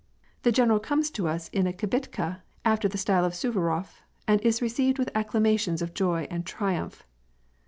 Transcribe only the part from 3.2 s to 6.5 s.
of Suvarof, and is received with acdamatioi^ of ioy and